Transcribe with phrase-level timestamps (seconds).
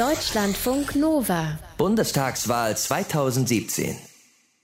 [0.00, 1.58] Deutschlandfunk Nova.
[1.76, 3.98] Bundestagswahl 2017.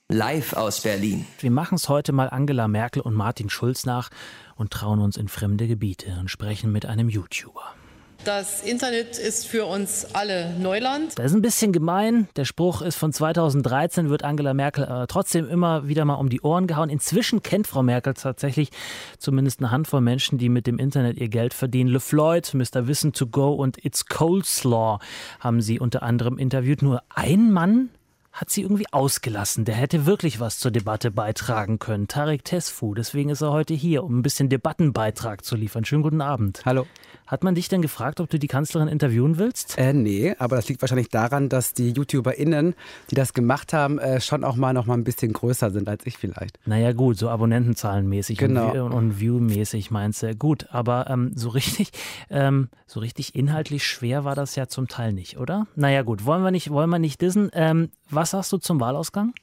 [0.09, 1.27] Live aus Berlin.
[1.41, 4.09] Wir machen es heute mal Angela Merkel und Martin Schulz nach
[4.55, 7.75] und trauen uns in fremde Gebiete und sprechen mit einem YouTuber.
[8.25, 11.17] Das Internet ist für uns alle Neuland.
[11.17, 12.29] Das ist ein bisschen gemein.
[12.37, 16.41] Der Spruch ist von 2013, wird Angela Merkel äh, trotzdem immer wieder mal um die
[16.41, 16.91] Ohren gehauen.
[16.91, 18.71] Inzwischen kennt Frau Merkel tatsächlich
[19.19, 21.89] zumindest eine Handvoll Menschen, die mit dem Internet ihr Geld verdienen.
[21.89, 22.89] Le Floyd, Mr.
[22.89, 24.99] Wissen to Go und It's Coleslaw
[25.41, 26.83] haben sie unter anderem interviewt.
[26.83, 27.91] Nur ein Mann
[28.37, 29.65] hat sie irgendwie ausgelassen.
[29.65, 32.07] Der hätte wirklich was zur Debatte beitragen können.
[32.07, 35.87] Tarek Tesfu, deswegen ist er heute hier, um ein bisschen Debattenbeitrag zu liefern.
[35.87, 36.61] Schönen guten Abend.
[36.67, 36.87] Hallo.
[37.27, 39.79] Hat man dich denn gefragt, ob du die Kanzlerin interviewen willst?
[39.79, 42.75] Äh, nee, aber das liegt wahrscheinlich daran, dass die YouTuberInnen,
[43.11, 46.07] die das gemacht haben, äh, schon auch mal noch mal ein bisschen größer sind als
[46.07, 46.59] ich vielleicht.
[46.67, 48.85] Naja, gut, so Abonnentenzahlenmäßig genau.
[48.85, 50.37] und, und View-mäßig meinst du.
[50.37, 51.91] Gut, aber ähm, so richtig,
[52.31, 55.67] ähm, so richtig inhaltlich schwer war das ja zum Teil nicht, oder?
[55.75, 57.51] Naja, gut, wollen wir nicht, wollen wir nicht dissen.
[57.55, 59.35] Ähm, was sagst du zum Wahlausgang?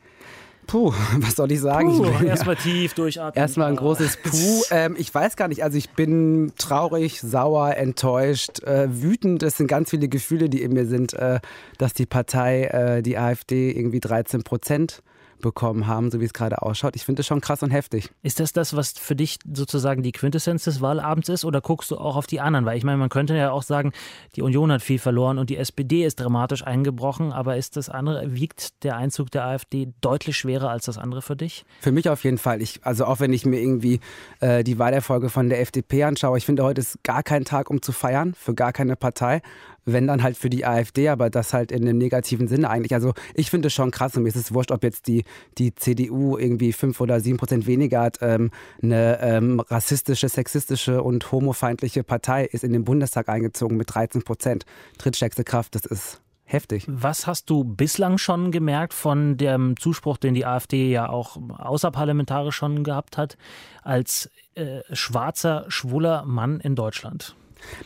[0.67, 1.89] Puh, was soll ich sagen?
[1.89, 3.41] Puh, erstmal tief durchatmen.
[3.41, 4.63] Erstmal ein großes Puh.
[4.71, 9.41] Ähm, ich weiß gar nicht, also ich bin traurig, sauer, enttäuscht, äh, wütend.
[9.41, 11.39] Das sind ganz viele Gefühle, die in mir sind, äh,
[11.77, 15.03] dass die Partei, äh, die AfD, irgendwie 13 Prozent
[15.43, 16.95] bekommen haben, so wie es gerade ausschaut.
[16.95, 18.09] Ich finde das schon krass und heftig.
[18.23, 21.97] Ist das das, was für dich sozusagen die Quintessenz des Wahlabends ist oder guckst du
[21.97, 22.65] auch auf die anderen?
[22.65, 23.91] Weil ich meine, man könnte ja auch sagen,
[24.35, 28.33] die Union hat viel verloren und die SPD ist dramatisch eingebrochen, aber ist das andere,
[28.33, 31.65] wiegt der Einzug der AfD deutlich schwerer als das andere für dich?
[31.81, 32.61] Für mich auf jeden Fall.
[32.63, 33.99] Ich, also auch wenn ich mir irgendwie
[34.39, 37.81] äh, die Wahlerfolge von der FDP anschaue, ich finde, heute ist gar kein Tag, um
[37.81, 39.41] zu feiern, für gar keine Partei
[39.85, 42.93] wenn dann halt für die AfD, aber das halt in einem negativen Sinne eigentlich.
[42.93, 45.23] Also ich finde es schon krass und mir ist es wurscht, ob jetzt die,
[45.57, 48.19] die CDU irgendwie fünf oder sieben Prozent weniger hat.
[48.21, 54.23] Ähm, eine ähm, rassistische, sexistische und homofeindliche Partei ist in den Bundestag eingezogen mit 13
[54.23, 54.65] Prozent.
[54.97, 56.85] Drittstärkste Kraft, das ist heftig.
[56.87, 62.55] Was hast du bislang schon gemerkt von dem Zuspruch, den die AfD ja auch außerparlamentarisch
[62.55, 63.37] schon gehabt hat,
[63.81, 67.35] als äh, schwarzer, schwuler Mann in Deutschland?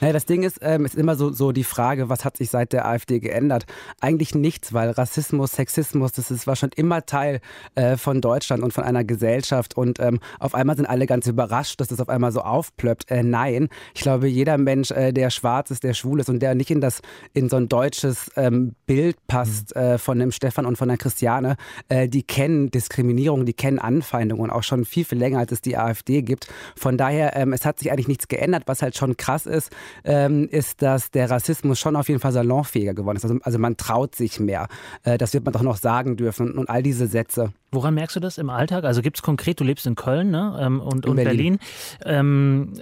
[0.01, 2.73] Naja, das Ding ist, ähm, ist immer so, so die Frage, was hat sich seit
[2.73, 3.65] der AfD geändert?
[4.01, 7.39] Eigentlich nichts, weil Rassismus, Sexismus, das ist, war schon immer Teil
[7.75, 9.75] äh, von Deutschland und von einer Gesellschaft.
[9.75, 13.09] Und ähm, auf einmal sind alle ganz überrascht, dass das auf einmal so aufplöppt.
[13.11, 16.55] Äh, nein, ich glaube, jeder Mensch, äh, der schwarz ist, der schwul ist und der
[16.55, 17.01] nicht in das
[17.33, 19.81] in so ein deutsches ähm, Bild passt mhm.
[19.81, 21.57] äh, von dem Stefan und von der Christiane,
[21.89, 25.77] äh, die kennen Diskriminierung, die kennen Anfeindungen auch schon viel, viel länger, als es die
[25.77, 26.47] AfD gibt.
[26.75, 29.75] Von daher, ähm, es hat sich eigentlich nichts geändert, was halt schon krass ist ist,
[30.03, 33.25] ähm, ist, dass der Rassismus schon auf jeden Fall salonfähiger geworden ist.
[33.25, 34.67] Also, also man traut sich mehr.
[35.03, 37.53] Äh, das wird man doch noch sagen dürfen und, und all diese Sätze.
[37.72, 38.85] Woran merkst du das im Alltag?
[38.85, 40.57] Also gibt es konkret, du lebst in Köln ne?
[40.59, 41.59] Ähm, und, in und Berlin.
[42.00, 42.69] Berlin.
[42.69, 42.73] Ähm,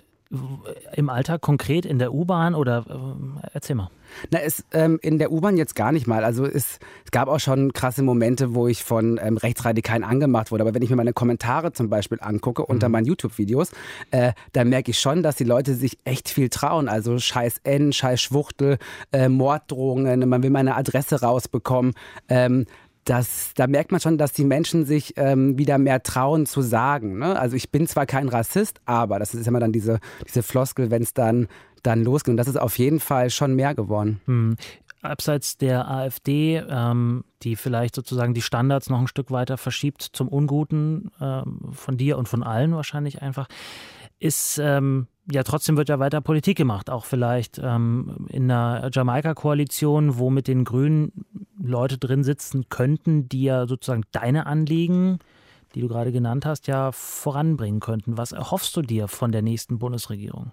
[0.93, 3.89] im Alltag konkret in der U-Bahn oder äh, erzähl mal.
[4.31, 6.23] Na, es ähm, in der U-Bahn jetzt gar nicht mal.
[6.23, 10.63] Also es, es, gab auch schon krasse Momente, wo ich von ähm, Rechtsradikalen angemacht wurde.
[10.63, 12.67] Aber wenn ich mir meine Kommentare zum Beispiel angucke mhm.
[12.67, 13.71] unter meinen YouTube-Videos,
[14.11, 16.89] äh, dann merke ich schon, dass die Leute sich echt viel trauen.
[16.89, 18.77] Also Scheiß N, Scheiß Schwuchtel,
[19.11, 21.93] äh, Morddrohungen, man will meine Adresse rausbekommen.
[22.29, 22.65] Ähm,
[23.05, 27.19] das, da merkt man schon, dass die Menschen sich ähm, wieder mehr trauen zu sagen.
[27.19, 27.39] Ne?
[27.39, 31.03] Also ich bin zwar kein Rassist, aber das ist immer dann diese, diese Floskel, wenn
[31.03, 31.47] es dann,
[31.83, 32.31] dann losgeht.
[32.31, 34.21] Und das ist auf jeden Fall schon mehr geworden.
[34.25, 34.55] Hm.
[35.03, 40.27] Abseits der AfD, ähm, die vielleicht sozusagen die Standards noch ein Stück weiter verschiebt zum
[40.27, 43.47] Unguten ähm, von dir und von allen wahrscheinlich einfach,
[44.19, 50.17] ist ähm, ja trotzdem wird ja weiter Politik gemacht, auch vielleicht ähm, in einer Jamaika-Koalition,
[50.17, 51.25] wo mit den Grünen
[51.67, 55.19] Leute drin sitzen könnten, die ja sozusagen deine Anliegen,
[55.73, 58.17] die du gerade genannt hast, ja voranbringen könnten.
[58.17, 60.51] Was erhoffst du dir von der nächsten Bundesregierung?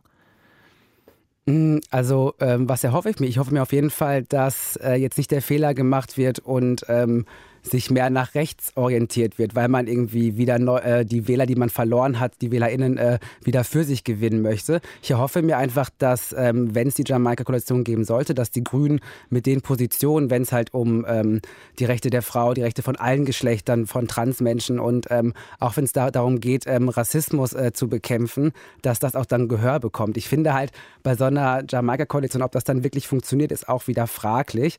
[1.47, 3.27] Mm, also, ähm, was erhoffe ich mir?
[3.27, 6.85] Ich hoffe mir auf jeden Fall, dass äh, jetzt nicht der Fehler gemacht wird und
[6.89, 7.27] ähm,
[7.63, 11.55] sich mehr nach rechts orientiert wird, weil man irgendwie wieder neu, äh, die Wähler, die
[11.55, 14.81] man verloren hat, die WählerInnen äh, wieder für sich gewinnen möchte.
[15.03, 19.01] Ich hoffe mir einfach, dass, ähm, wenn es die Jamaika-Koalition geben sollte, dass die Grünen
[19.31, 21.41] mit den Positionen, wenn es halt um ähm,
[21.79, 25.85] die Rechte der Frau, die Rechte von allen Geschlechtern, von Transmenschen und ähm, auch wenn
[25.85, 30.17] es da darum geht, ähm, Rassismus äh, zu bekämpfen, dass das auch dann Gehör bekommt.
[30.17, 30.73] Ich finde halt
[31.03, 34.79] bei so einer Jamaika-Koalition, ob das dann wirklich funktioniert, ist auch wieder fraglich.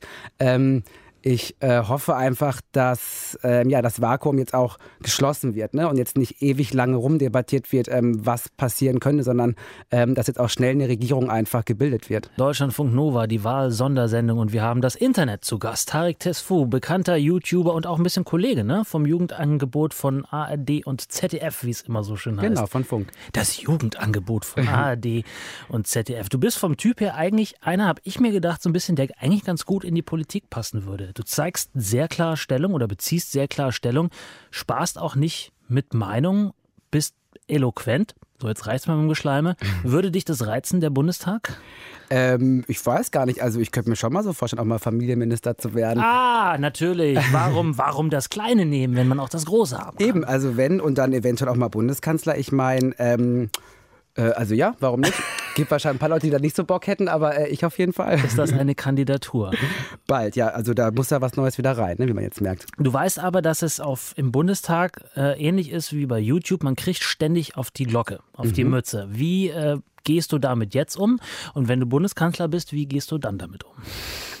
[1.26, 5.88] Ich äh, hoffe einfach, dass ähm, ja, das Vakuum jetzt auch geschlossen wird ne?
[5.88, 9.54] und jetzt nicht ewig lange rumdebattiert wird, ähm, was passieren könnte, sondern
[9.90, 12.30] ähm, dass jetzt auch schnell eine Regierung einfach gebildet wird.
[12.36, 15.88] Deutschlandfunk Nova, die Wahl-Sondersendung und wir haben das Internet zu Gast.
[15.88, 18.84] Tarek Tesfu, bekannter YouTuber und auch ein bisschen Kollege ne?
[18.84, 22.54] vom Jugendangebot von ARD und ZDF, wie es immer so schön heißt.
[22.54, 23.10] Genau, von Funk.
[23.32, 25.24] Das Jugendangebot von ARD
[25.70, 26.28] und ZDF.
[26.28, 29.08] Du bist vom Typ her eigentlich einer, habe ich mir gedacht, so ein bisschen, der
[29.20, 31.13] eigentlich ganz gut in die Politik passen würde.
[31.14, 34.10] Du zeigst sehr klar Stellung oder beziehst sehr klar Stellung,
[34.50, 36.52] sparst auch nicht mit Meinung,
[36.90, 37.14] bist
[37.46, 38.14] eloquent.
[38.40, 39.56] So, jetzt reizt man mit dem Geschleime.
[39.84, 41.56] Würde dich das reizen, der Bundestag?
[42.10, 43.42] Ähm, ich weiß gar nicht.
[43.42, 46.02] Also ich könnte mir schon mal so vorstellen, auch mal Familienminister zu werden.
[46.02, 47.18] Ah, natürlich.
[47.32, 50.06] Warum, warum das Kleine nehmen, wenn man auch das Große haben kann?
[50.06, 52.36] Eben, also wenn und dann eventuell auch mal Bundeskanzler.
[52.36, 53.50] Ich meine, ähm,
[54.16, 55.14] äh, also ja, warum nicht?
[55.54, 57.78] Gibt wahrscheinlich ein paar Leute, die da nicht so Bock hätten, aber äh, ich auf
[57.78, 58.18] jeden Fall.
[58.24, 59.52] Ist das eine Kandidatur?
[60.06, 60.48] Bald, ja.
[60.48, 62.66] Also da muss ja was Neues wieder rein, ne, wie man jetzt merkt.
[62.78, 66.62] Du weißt aber, dass es auf, im Bundestag äh, ähnlich ist wie bei YouTube.
[66.62, 68.52] Man kriegt ständig auf die Glocke, auf mhm.
[68.52, 69.06] die Mütze.
[69.10, 71.18] Wie äh, gehst du damit jetzt um?
[71.54, 73.72] Und wenn du Bundeskanzler bist, wie gehst du dann damit um?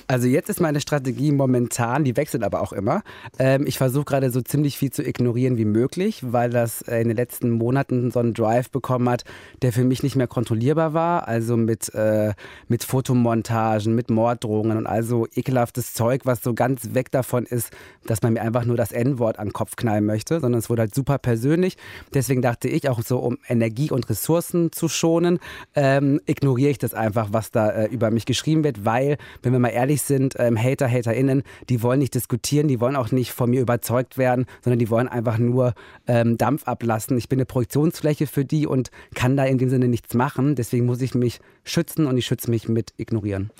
[0.06, 3.02] Also jetzt ist meine Strategie momentan, die wechselt aber auch immer.
[3.38, 7.16] Ähm, ich versuche gerade so ziemlich viel zu ignorieren wie möglich, weil das in den
[7.16, 9.24] letzten Monaten so einen Drive bekommen hat,
[9.62, 11.26] der für mich nicht mehr kontrollierbar war.
[11.26, 12.34] Also mit, äh,
[12.68, 17.70] mit Fotomontagen, mit Morddrohungen und also ekelhaftes Zeug, was so ganz weg davon ist,
[18.06, 20.82] dass man mir einfach nur das N-Wort an den Kopf knallen möchte, sondern es wurde
[20.82, 21.76] halt super persönlich.
[22.12, 25.38] Deswegen dachte ich auch so, um Energie und Ressourcen zu schonen,
[25.74, 29.58] ähm, ignoriere ich das einfach, was da äh, über mich geschrieben wird, weil, wenn wir
[29.58, 33.32] mal ehrlich ehrlich sind, ähm, Hater, HaterInnen, die wollen nicht diskutieren, die wollen auch nicht
[33.32, 35.74] von mir überzeugt werden, sondern die wollen einfach nur
[36.08, 37.16] ähm, Dampf ablassen.
[37.16, 40.56] Ich bin eine Projektionsfläche für die und kann da in dem Sinne nichts machen.
[40.56, 43.50] Deswegen muss ich mich schützen und ich schütze mich mit ignorieren.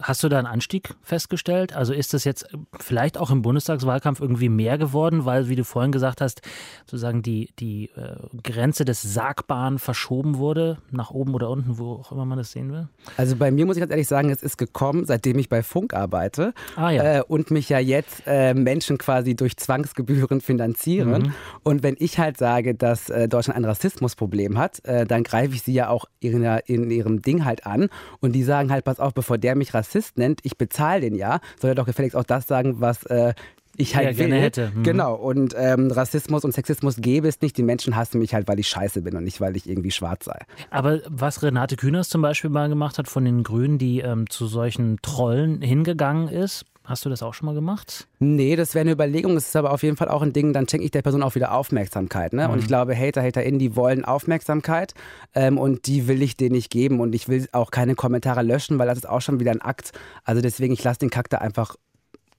[0.00, 1.74] Hast du da einen Anstieg festgestellt?
[1.74, 2.46] Also ist das jetzt
[2.78, 6.40] vielleicht auch im Bundestagswahlkampf irgendwie mehr geworden, weil, wie du vorhin gesagt hast,
[6.86, 8.14] sozusagen die, die äh,
[8.44, 12.70] Grenze des Sagbaren verschoben wurde, nach oben oder unten, wo auch immer man das sehen
[12.70, 12.86] will?
[13.16, 15.94] Also bei mir muss ich ganz ehrlich sagen, es ist gekommen, seitdem ich bei Funk
[15.94, 17.18] arbeite ah, ja.
[17.18, 21.22] äh, und mich ja jetzt äh, Menschen quasi durch Zwangsgebühren finanzieren.
[21.22, 21.32] Mhm.
[21.64, 25.62] Und wenn ich halt sage, dass äh, Deutschland ein Rassismusproblem hat, äh, dann greife ich
[25.62, 27.88] sie ja auch in, in ihrem Ding halt an
[28.20, 31.14] und die sagen halt, pass auf, bevor der mich rassistisch Rassist nennt, ich bezahle den
[31.14, 33.32] ja, soll er doch gefälligst auch das sagen, was äh,
[33.76, 34.28] ich halt ja, will.
[34.28, 34.72] gerne hätte.
[34.74, 34.82] Mhm.
[34.82, 35.14] Genau.
[35.14, 37.56] Und ähm, Rassismus und Sexismus gäbe es nicht.
[37.56, 40.24] Die Menschen hassen mich halt, weil ich scheiße bin und nicht, weil ich irgendwie schwarz
[40.24, 40.40] sei.
[40.70, 44.46] Aber was Renate Künast zum Beispiel mal gemacht hat von den Grünen, die ähm, zu
[44.46, 48.08] solchen Trollen hingegangen ist, Hast du das auch schon mal gemacht?
[48.18, 49.34] Nee, das wäre eine Überlegung.
[49.34, 51.34] Das ist aber auf jeden Fall auch ein Ding, dann schenke ich der Person auch
[51.34, 52.32] wieder Aufmerksamkeit.
[52.32, 52.46] Ne?
[52.46, 52.54] Mhm.
[52.54, 54.94] Und ich glaube, Hater, HaterInnen, die wollen Aufmerksamkeit
[55.34, 57.00] ähm, und die will ich denen nicht geben.
[57.00, 59.92] Und ich will auch keine Kommentare löschen, weil das ist auch schon wieder ein Akt.
[60.24, 61.76] Also deswegen, ich lasse den Kack da einfach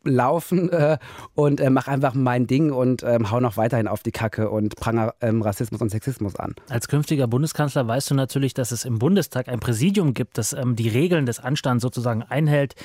[0.04, 0.98] laufen äh,
[1.36, 4.76] und äh, mach einfach mein Ding und ähm, hau noch weiterhin auf die Kacke und
[4.78, 6.56] pranger ähm, Rassismus und Sexismus an.
[6.70, 10.76] Als künftiger Bundeskanzler weißt du natürlich, dass es im Bundestag ein Präsidium gibt, das ähm,
[10.76, 12.76] die Regeln des Anstands sozusagen einhält,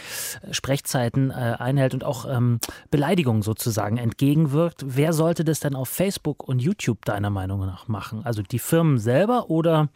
[0.43, 2.58] äh, Sprechzeiten äh, einhält und auch ähm,
[2.90, 4.84] Beleidigungen sozusagen entgegenwirkt.
[4.84, 8.22] Wer sollte das denn auf Facebook und YouTube deiner Meinung nach machen?
[8.25, 9.88] Also die Firmen selber oder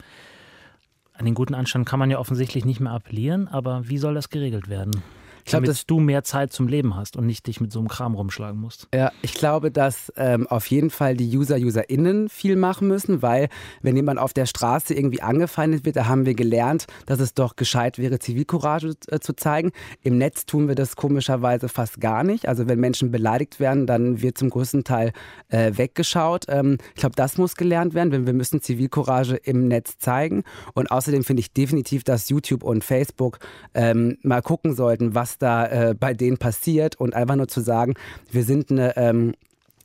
[1.14, 4.31] an den guten Anstand kann man ja offensichtlich nicht mehr appellieren, aber wie soll das
[4.31, 5.03] geregelt werden?
[5.49, 7.89] Ich glaub, damit du mehr Zeit zum Leben hast und nicht dich mit so einem
[7.89, 8.87] Kram rumschlagen musst.
[8.95, 13.49] Ja, ich glaube, dass ähm, auf jeden Fall die User, UserInnen viel machen müssen, weil
[13.81, 17.56] wenn jemand auf der Straße irgendwie angefeindet wird, da haben wir gelernt, dass es doch
[17.56, 19.73] gescheit wäre, Zivilcourage äh, zu zeigen.
[20.03, 22.47] Im Netz tun wir das komischerweise fast gar nicht.
[22.47, 25.12] Also wenn Menschen beleidigt werden, dann wird zum größten Teil
[25.49, 26.45] äh, weggeschaut.
[26.49, 30.45] Ähm, ich glaube, das muss gelernt werden, wenn wir müssen Zivilcourage im Netz zeigen.
[30.75, 33.39] Und außerdem finde ich definitiv, dass YouTube und Facebook
[33.73, 37.95] ähm, mal gucken sollten, was da äh, bei denen passiert und einfach nur zu sagen,
[38.30, 39.35] wir sind eine ähm,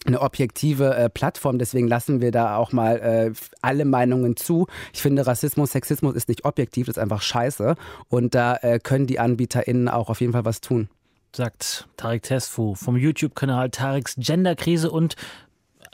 [0.05, 3.31] eine objektive äh, Plattform, deswegen lassen wir da auch mal äh,
[3.61, 4.67] alle Meinungen zu.
[4.93, 7.75] Ich finde, Rassismus, Sexismus ist nicht objektiv, das ist einfach scheiße.
[8.09, 10.89] Und da äh, können die AnbieterInnen auch auf jeden Fall was tun.
[11.35, 15.15] Sagt Tarek Tesfu vom YouTube-Kanal Tareks Genderkrise und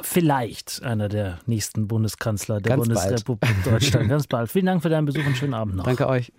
[0.02, 3.76] vielleicht einer der nächsten Bundeskanzler der Ganz Bundesrepublik bald.
[3.76, 4.10] Deutschland.
[4.10, 4.52] Ganz bald.
[4.52, 5.86] Vielen Dank für deinen Besuch und schönen Abend noch.
[5.86, 6.32] Danke euch.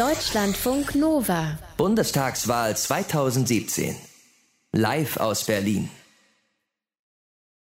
[0.00, 1.58] Deutschlandfunk Nova.
[1.76, 3.94] Bundestagswahl 2017.
[4.72, 5.90] Live aus Berlin.